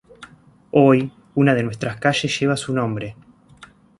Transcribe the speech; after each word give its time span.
Hoy, 0.71 1.11
una 1.35 1.53
de 1.53 1.61
nuestras 1.61 1.97
calles 1.97 2.39
lleva 2.39 2.57
su 2.57 2.73
nombre. 2.73 3.15